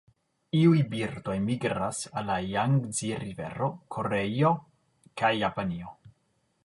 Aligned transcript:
Iuj 0.59 0.77
birdoj 0.93 1.35
migras 1.49 1.99
al 2.21 2.25
la 2.29 2.37
Jangzi-rivero, 2.53 3.69
Koreio, 3.97 4.55
kaj 5.23 5.33
Japanio. 5.45 5.93